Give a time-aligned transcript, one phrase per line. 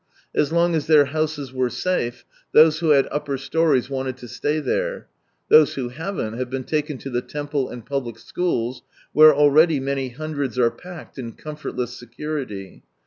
[0.33, 4.59] As long as their houses were safe, those who had upper storeys wanted to stay
[4.59, 5.05] there;
[5.47, 8.81] those who haven't have been taken to the temple and public schools,
[9.13, 12.81] where already many hundreds are packed in comfortless security.